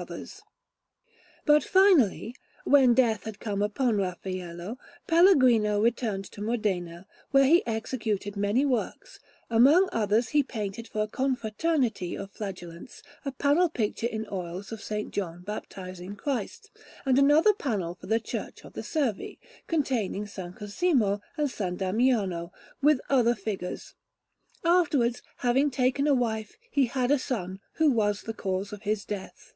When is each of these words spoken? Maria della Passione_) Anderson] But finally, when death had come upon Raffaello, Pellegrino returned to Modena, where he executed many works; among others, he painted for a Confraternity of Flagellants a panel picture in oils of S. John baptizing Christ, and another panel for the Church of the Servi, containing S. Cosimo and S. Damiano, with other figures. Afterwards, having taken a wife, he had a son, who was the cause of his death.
Maria 0.00 0.06
della 0.08 0.18
Passione_) 0.24 0.24
Anderson] 0.24 0.44
But 1.44 1.62
finally, 1.62 2.34
when 2.64 2.94
death 2.94 3.24
had 3.24 3.38
come 3.38 3.60
upon 3.60 3.98
Raffaello, 3.98 4.78
Pellegrino 5.06 5.78
returned 5.82 6.24
to 6.32 6.40
Modena, 6.40 7.06
where 7.32 7.44
he 7.44 7.66
executed 7.66 8.34
many 8.34 8.64
works; 8.64 9.20
among 9.50 9.90
others, 9.92 10.30
he 10.30 10.42
painted 10.42 10.88
for 10.88 11.02
a 11.02 11.06
Confraternity 11.06 12.16
of 12.16 12.30
Flagellants 12.32 13.02
a 13.26 13.32
panel 13.32 13.68
picture 13.68 14.06
in 14.06 14.26
oils 14.32 14.72
of 14.72 14.78
S. 14.80 15.04
John 15.10 15.42
baptizing 15.42 16.16
Christ, 16.16 16.70
and 17.04 17.18
another 17.18 17.52
panel 17.52 17.94
for 17.96 18.06
the 18.06 18.18
Church 18.20 18.64
of 18.64 18.72
the 18.72 18.82
Servi, 18.82 19.38
containing 19.66 20.22
S. 20.24 20.38
Cosimo 20.56 21.20
and 21.36 21.50
S. 21.50 21.58
Damiano, 21.76 22.52
with 22.80 23.02
other 23.10 23.34
figures. 23.34 23.92
Afterwards, 24.64 25.20
having 25.36 25.70
taken 25.70 26.06
a 26.06 26.14
wife, 26.14 26.56
he 26.70 26.86
had 26.86 27.10
a 27.10 27.18
son, 27.18 27.60
who 27.74 27.90
was 27.90 28.22
the 28.22 28.32
cause 28.32 28.72
of 28.72 28.84
his 28.84 29.04
death. 29.04 29.52